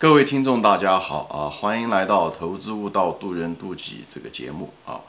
[0.00, 1.50] 各位听众，大家好啊！
[1.50, 5.00] 欢迎来到《投资悟道，渡人渡己》这个节目啊！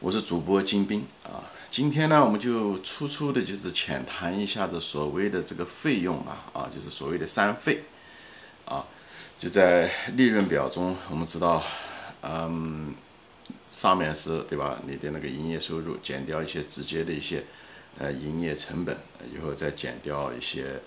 [0.00, 1.46] 我是主播金兵啊。
[1.70, 7.84] 今天呢，我们就粗粗的，就是浅谈一下子所谓的这个费用啊啊，就是所谓的三费
[8.64, 8.84] 啊。
[9.38, 11.62] 就在利润表中，我们知道，
[12.22, 12.92] 嗯，
[13.68, 14.80] 上面是对吧？
[14.88, 17.44] 你的那个营业收入减掉一些直接的一些
[17.96, 18.96] 呃营业成本，
[19.32, 20.80] 以后再减掉一些。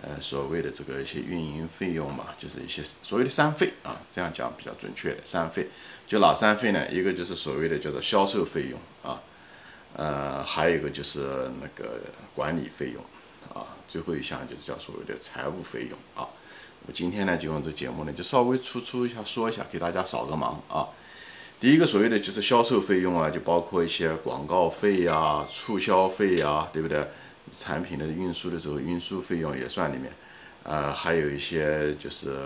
[0.00, 5.16] 呃，所谓的这个一些运营费用嘛，就是一些所谓的三费啊，这样讲比较准确。
[5.24, 5.66] 三费
[6.06, 6.88] 就哪三费呢？
[6.88, 9.20] 一个就是所谓的叫做销售费用啊，
[9.96, 12.00] 呃，还有一个就是那个
[12.32, 13.02] 管理费用
[13.52, 16.28] 啊，最后一项就是叫所谓的财务费用啊。
[16.86, 20.86] 我今天呢，就用这节目呢，就稍微粗粗一下说一下，给大家扫个盲啊。
[21.60, 27.04] 第一个所谓的就是销售费用啊，就包括一些广告费呀、促销费呀，对不对？
[27.50, 30.12] 产品的运输的时候，运输费用也算里面，
[30.64, 32.36] 呃，还有一些就是，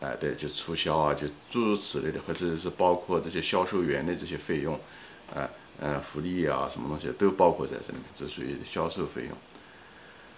[0.00, 4.78] 哎，对，就促销啊，就诸如此类的，或者是包括这些销售员的这些费用，
[5.34, 5.48] 呃，
[5.80, 9.32] 呃，福利啊，什么东西都包括在这里面，这属于销售费用。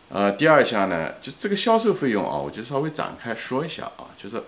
[0.08, 4.42] 呃，第二项呢，就这个销售费用啊，我就稍微展开说一下啊，就是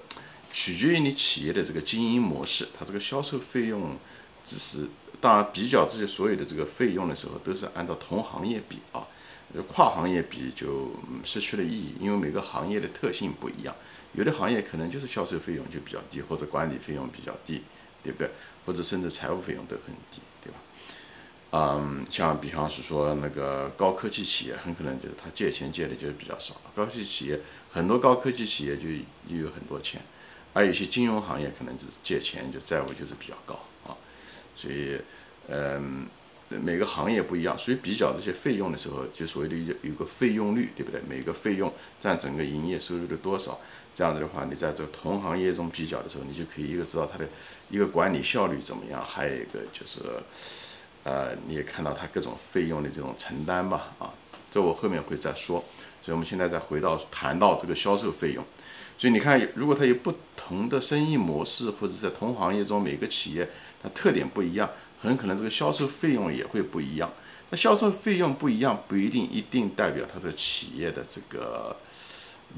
[0.52, 3.96] 取决于你企业的这个经营模式，它这个销售费用
[4.44, 4.88] 只是，
[5.20, 9.06] 当然比较这些所有的这个费用的时候，都是按照同行业比啊。
[9.68, 10.90] 跨行业比就
[11.24, 13.74] 失去了意义，因为每个行业的特性不一样，
[14.14, 17.62] 有的行业可能就是销售费用就比较低，或者管理费用比较低，
[18.02, 18.30] 对不对？
[18.64, 20.58] 或者甚至财务费用都很低，对吧？
[21.50, 26.54] 嗯，像比方是说那个高科技企业，很可能就是他借钱借的就是比较少。
[26.74, 27.38] 高科技企业
[27.70, 28.88] 很多高科技企业就
[29.28, 30.00] 又有很多钱，
[30.54, 33.92] 而有些金融行业可能就是借钱就债务就是比较高啊，
[34.56, 34.98] 所以
[35.48, 36.06] 嗯。
[36.58, 41.00] 每个行业不一样，所以比较这些费用的时候，就所谓的有个费用率，对不对？
[41.08, 43.58] 每个费用占整个营业收入的多少？
[43.94, 47.28] 这样子的话，你在这个同行业中比较的时候，你就可以一个知道它的
[47.70, 50.00] 一个管理效率怎么样，还有一个就是，
[51.04, 54.12] 呃，你也看到它各种费用的这种承担吧，啊，
[54.50, 55.62] 这我后面会再说。
[56.02, 58.42] 所以我们现在再回到谈到这个销售费用，
[58.98, 63.48] 所以你看，如果它有不同的生意模式，或者在同行业中每个企业
[63.82, 64.68] 它特点不一样。
[65.02, 67.10] 很可能这个销售费用也会不一样，
[67.50, 71.76] 那销售费用不一样，不一定一定代表他的企业的这个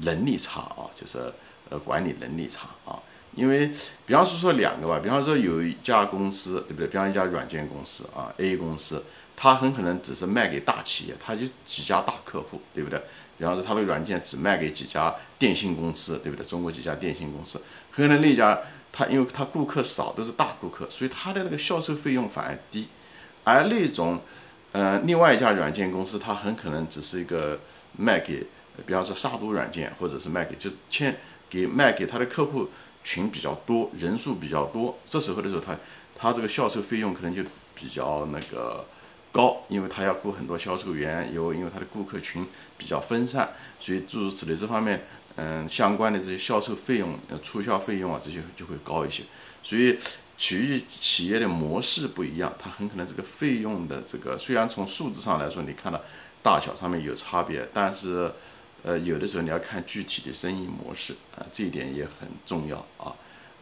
[0.01, 1.33] 能力差啊，就是
[1.69, 3.01] 呃管理能力差啊。
[3.35, 3.71] 因为
[4.05, 6.87] 比方说说两个吧，比方说有一家公司，对不对？
[6.87, 9.03] 比方一家软件公司啊，A 公司，
[9.35, 13.01] 它很可能只是卖给大企业，它就几家大客户，对不对？
[13.39, 16.45] 比方说它的软件只卖给几家电信公司，对不对？
[16.45, 18.57] 中国几家电信公司，很可能那家。
[18.97, 22.87] 他因为他顾客少，都是大顾客，所以他的那个销售费用反而低，
[23.43, 24.21] 而那种，
[24.71, 27.59] 呃，另外一家软件公司，他很可能只是一个
[27.97, 28.47] 卖给，
[28.85, 31.13] 比方说杀毒软件，或者是卖给就是签
[31.49, 32.69] 给卖给他的客户
[33.03, 35.77] 群比较多，人数比较多，这时候的时候，他
[36.17, 37.43] 他这个销售费用可能就
[37.75, 38.85] 比较那个
[39.33, 43.49] 高，因为他要雇很多销售员，有因为他的顾客群比较分散，
[43.81, 45.03] 所以诸如此类这方面。
[45.37, 49.23] 嗯，相关的这些销售费用、呃促销费用啊，这些就会高一些。
[49.61, 49.97] 所以，
[50.37, 55.99] 体育企业的模式不一样，它很可能这个费用的这个虽然从数字上来说，你看到
[56.41, 58.31] 大小上面有差别，但是，
[58.83, 63.11] 呃，有的时候你要看具体的生意模式啊，这一点也很重要啊。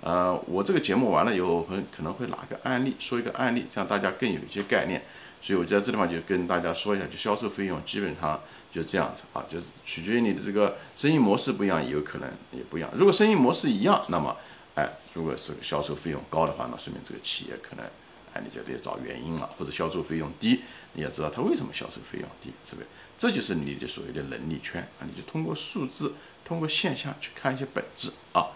[0.02, 5.02] 呃，我这个节目完了以后，很可能会拿个案例说一个案例，这样大家更有一些概念。
[5.44, 8.40] 所以我在这地方就跟大家说一下，就销售费用基本上
[8.72, 12.90] 就这样子啊，就是取决于你的这个生意模式不一样，也有可能也不一样。
[12.96, 14.38] 如果生意模式一样，那么，
[14.76, 17.86] 哎，如果是销售费用高的话，那说明这个企业可能，
[18.34, 20.62] 哎，你就得找原因了，或者销售费用低，
[20.94, 22.88] 你要知道它为什么销售费用低，是不是？
[23.18, 26.14] 这就是你的所谓的能力圈啊，你就通过数字，
[26.46, 28.48] 通过现象去看一些本质啊。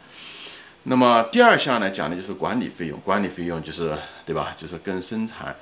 [0.83, 4.55] 那么第二项呢，讲的就是管理费用，管理费用就是对吧？
[4.55, 5.53] 就是跟生产。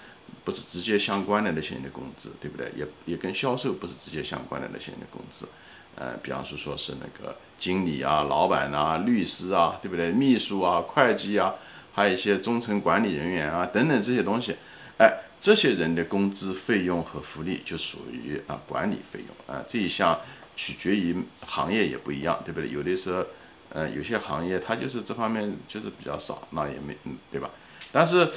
[0.44, 2.72] 不是直接相关的那些人的工资，对不对？
[2.76, 5.48] 也也跟销售不是直接相关的那些人的工资，
[5.96, 10.12] 呃，比方说说是那个经理啊、老板啊、律师啊，对不对？
[10.12, 11.56] 秘书啊、会计啊，
[11.94, 14.56] 还有一些中层管理人员啊等等这些东西，
[15.00, 19.64] 哎，这些人的工资费用和福利就属于啊管理费用啊。
[19.68, 20.20] 这一项
[20.56, 22.70] 取决于行业也不一样，对不对？
[22.70, 23.26] 有的时候，
[23.70, 27.50] 呃，有些行业它就是这方面就是比较少，那也没嗯，对吧？
[27.92, 28.30] 但是，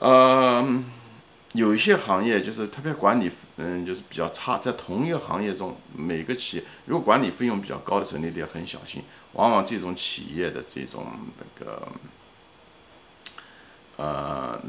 [0.00, 0.84] 呃。
[1.52, 4.58] 有一些行业就是特别管理，嗯，就是比较差。
[4.58, 9.02] 在同一个行业中，每个企业如果管理费用比较高的时候，你得很小心。
[9.32, 11.06] 往往这种企业的这种
[11.38, 11.88] 那个，
[13.96, 14.60] 呃，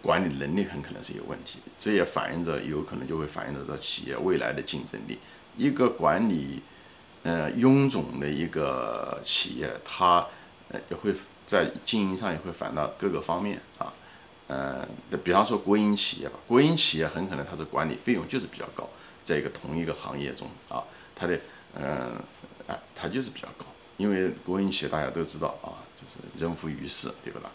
[0.00, 1.58] 管理能力很可能是有问题。
[1.76, 5.18] 这也反映着有可能就会反映着这企业未来的竞争力。
[5.56, 6.62] 一个管理，
[7.24, 10.24] 呃臃肿的一个企业，它
[10.88, 11.12] 也会
[11.46, 13.92] 在经营上也会反到各个方面啊。
[14.48, 14.88] 呃，
[15.22, 18.88] 比方说国营企业吧，国营企业很可能它的管理费用就是比较高，
[19.22, 20.82] 在一个同一个行业中啊，
[21.14, 21.38] 它的
[21.74, 22.16] 嗯
[22.66, 23.66] 啊，它就是比较高，
[23.98, 27.50] 因为国营企业大家都知道啊，就是人浮于事，对不啦？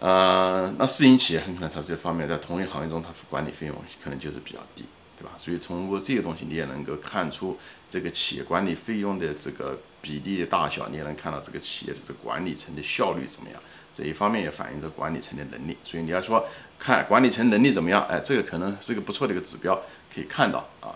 [0.00, 4.84] 呃，那私营企业很可能它这方面在同一行业中，它管理费用可能就是比较低，
[5.16, 5.30] 对吧？
[5.38, 7.56] 所以通过这个东西，你也能够看出
[7.88, 13.62] 这个企业管理费用的这个比例的大小，你也能看到这个企业的这个管理层的效率怎么样。
[13.94, 16.44] 这一方面也反映着管理层的能力，所以你要说
[16.80, 19.80] 看管理层能力怎么样，哎，这个可能是个不错的一个指标，
[20.12, 20.90] 可以看到啊，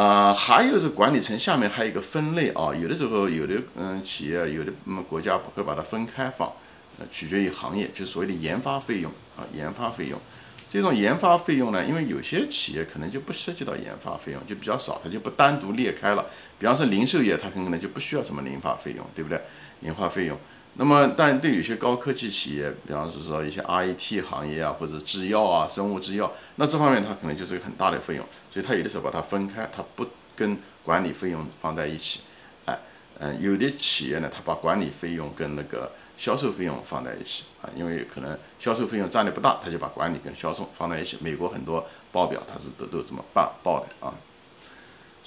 [0.00, 6.52] 啊，还有是管理层下面还有一个分类啊，有的时候有的嗯企业有的嗯国家会把它分开放，
[7.00, 10.20] 呃，取决于行业，就所谓的研发费用啊，研发费用，
[10.68, 16.26] 这种研发费用呢，因为有些企业可能就不涉及到研发费用，就比较少，它就不单独列开了，
[16.60, 19.40] 比方说零售业，它很可能就不需要什么研发费用，对不对？
[19.80, 20.38] 研发费用。
[20.80, 32.20] 那么，但对有些高科技企业，比方是说一些 IT 行业啊，或者制药啊、生物制药，那这方面它可能就是个很大的费用，所以它有的时候把它分开，它不跟管理费用放在一起。
[32.64, 32.78] 哎，
[33.18, 41.18] 嗯，有的企业呢，它把管理费用跟那个销售费用放在一起啊，因为可能销售费用占的不大，它就把管理跟销售放在一起。
[41.20, 44.14] 美国很多报表它是都都这么办报的啊。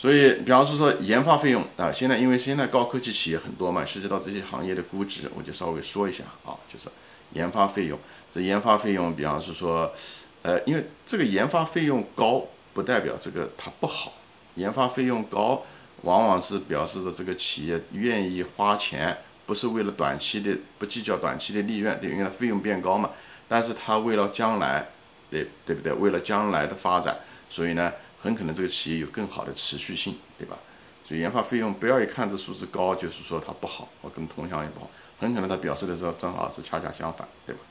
[0.01, 6.89] 所以，比方说说研发费用啊，现在因为现在高科技企业很多嘛，涉及到这些行业的估值，我就稍微说一下啊，就是
[7.33, 7.99] 研发费用。
[8.33, 9.93] 这研发费用，比方是说，
[10.41, 14.13] 呃，因为这个研发费用高，不代表这个它不好。
[14.55, 15.63] 研发费用高，
[16.01, 19.15] 往往是表示着这个企业愿意花钱，
[19.45, 23.11] 不是为了短期的，不计较短期的利润，对，因为它费用变高嘛。
[23.47, 24.87] 但是它为了将来，
[25.29, 25.93] 对对不对？
[25.93, 27.19] 为了将来的发展，
[27.51, 27.93] 所以呢。
[28.21, 30.57] 很可能这个企业有更好的持续性，对吧？
[31.03, 34.89] 所以研发费用不要一看这数字高，就是说它不好，我跟同行也不好。
[35.19, 37.61] 很可能它表示的时候正好是恰恰相反，对吧？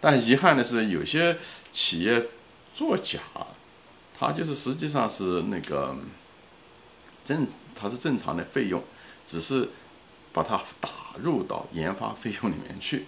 [0.00, 1.36] 但遗憾的是，有些
[1.72, 2.26] 企业
[2.74, 3.18] 作假，
[4.18, 5.96] 它就是实际上是那个
[7.24, 8.82] 正，它是正常的费用，
[9.26, 9.70] 只是
[10.32, 13.06] 把它打入到研发费用里面去，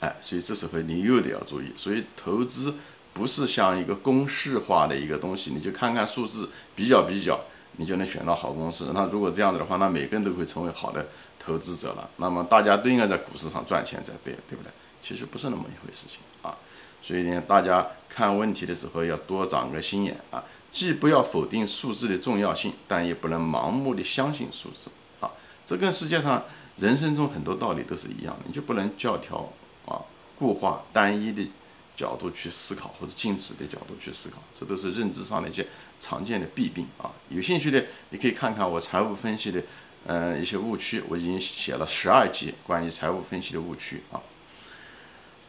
[0.00, 2.74] 哎，所以这时候你又得要注意，所以投资。
[3.12, 7.38] 不是像一个公式化的一个东西，你就看看数字比较比较，
[7.76, 8.92] 你就能选到好公司。
[8.94, 11.08] 那如果这样子的话，那每个人都会成为好的
[11.38, 12.08] 投资者了。
[12.16, 14.70] 那么大家都应该在股市上赚钱才对，对不对？
[15.02, 16.56] 其实不是那么一回事情啊。
[17.02, 24.90] 所以呢，大家看问题的时候要多长个心眼啊，既不要否定数字的重要性，但也不能盲目的相信数字
[25.20, 25.28] 啊。
[25.66, 26.44] 这跟世界上
[26.78, 29.52] 人生中很多道理都是一样的，你就不能教条
[29.86, 30.00] 啊、
[30.38, 31.50] 固化、单一的。
[32.00, 35.66] 角度去思考，或者静止的角度去思考，这都是认知上的一些
[36.00, 37.12] 常见的弊病啊。
[37.28, 39.62] 有兴趣的，你可以看看我财务分析的，
[40.06, 44.16] 呃，一些误区，我已经写了十二集关于财务分析的误区啊。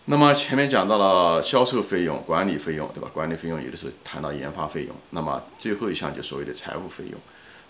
[0.06, 3.10] 那么前面讲到了销售费用、管理费用，对吧？
[3.14, 7.20] 管理费用有的时候谈到研发费用，那么最后一项就所谓的财务费用。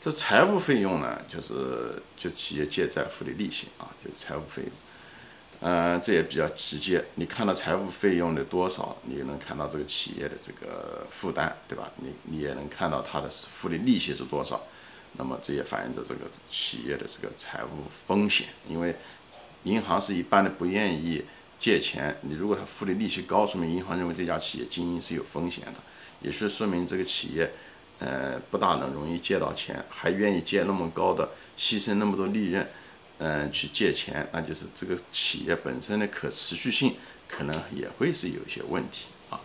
[0.01, 4.71] 这财务费用呢，就是就企业借债付的利息啊，就是财务费用。
[5.63, 7.05] 嗯，这也比较直接。
[7.13, 11.87] 你看到财务费用的多少，你也能看到这个企业的这个负担，对吧？
[11.97, 14.59] 你你也能看到它的付的利息是多少。
[15.17, 18.47] 那么这也反映着这个企业的这个财务风险。
[18.67, 18.95] 因为
[19.65, 21.23] 银行是一般的不愿意
[21.59, 25.75] 借钱，你如果他付的利息高，说明银行认为这家企业经营是有风险的，
[26.21, 27.51] 也是说明这个企业，
[27.99, 32.65] 呃，不大能容易借到钱，还愿意借那么高的，牺牲那么多利润。
[33.23, 36.95] 嗯，去借钱，那就是这个企业本身的可持续性
[37.29, 39.39] 可能也会是有一些问题啊。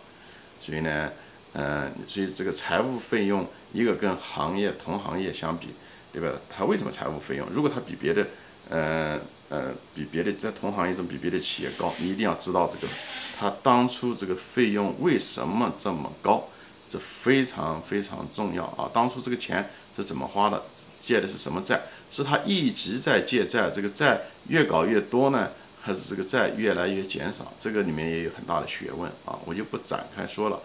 [0.59, 1.11] 所以呢，
[1.53, 5.67] 嗯，所以这个财务费用，一个跟行业同行业相比，
[6.11, 6.39] 对吧？
[6.49, 7.47] 它为什么财务费用？
[7.51, 8.25] 如果它比别的，
[8.69, 9.19] 呃
[9.49, 12.91] 呃，比别的在同行业中比别的企业高，你一定要知道这个，
[13.37, 16.49] 它当初这个费用为什么这么高？
[16.89, 18.89] 这非常非常重要啊！
[18.93, 20.63] 当初这个钱是怎么花的？
[21.01, 21.81] 借的是什么债？
[22.09, 25.49] 是他一直在借债，这个债越搞越多呢，
[25.81, 27.53] 还是这个债越来越减少？
[27.59, 30.59] 这个里面也有很大的学问啊，我就不展开说了。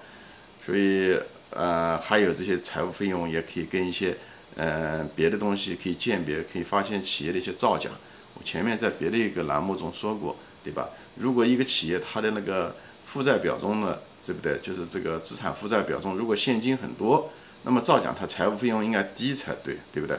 [0.65, 1.19] 所以，
[1.51, 4.17] 呃，还有这些财务费用也可以跟一些，
[4.55, 7.91] 呃，别的东西可以鉴别，可以发现企业的一些造假。
[8.35, 10.89] 我前面在别的一个栏目中说过，对吧？
[11.17, 13.99] 如果一个企业它的那个负债表中呢？
[14.25, 14.59] 对不对？
[14.61, 17.31] 就是这个资产负债表中，如果现金很多，
[17.65, 20.19] 那么照讲它财务费用应该低才对，对不对？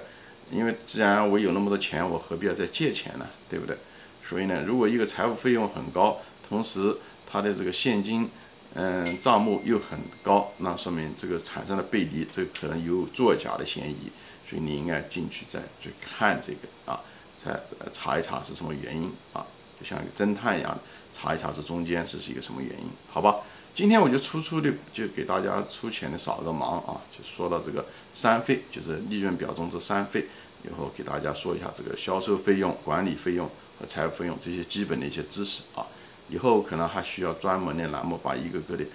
[0.52, 3.26] 因为既然我有那么多钱，我何必要再借钱呢？
[3.50, 3.76] 对不对？
[4.24, 6.96] 所以呢，如果一个财务费用很高，同时
[7.30, 8.30] 它的这个现金，
[8.76, 14.12] 嗯，账目又很高，那说明这个产生了背离，这可能有作假的嫌疑，
[14.48, 17.00] 所以你应该进去再去看这个啊，
[17.44, 17.60] 再
[17.92, 19.46] 查一查是什么原因啊，
[19.80, 20.78] 就像一个侦探一样，
[21.12, 23.38] 查一查这中间是是一个什么原因，好吧？
[23.76, 30.28] 今天我就粗粗的就给大家粗浅的扫个盲啊，就说到这个三费，就是利润表中这三费，
[30.64, 33.50] 以后给大家说一下这个销售费用、管理费用
[33.80, 35.88] 和财务费用这些基本的一些知识啊。
[36.30, 38.86] 以后可能还需要专门的栏目，把一个个的，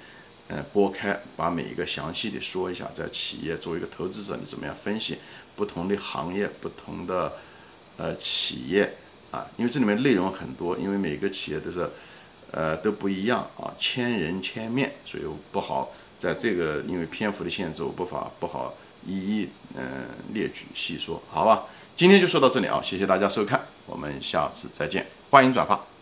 [0.47, 5.19] 嗯，拨开，把每一个详细的说一下，在企业作为一个投资者，你怎么样分析
[5.57, 7.33] 不同的行业、不同的
[7.97, 8.95] 呃企业
[9.33, 9.45] 啊？
[9.57, 11.91] 因为这里面内容很多，因为每个企业都是。
[12.51, 18.75] 呃，都不一样啊，千人千面，所以不好在这个因为篇幅的限制，我不法不好
[19.07, 19.83] 一一嗯
[20.33, 21.65] 列举细说，好吧？
[21.97, 25.98] 今天就说到这里啊，谢谢大家收看，我们下次再见，欢迎转发。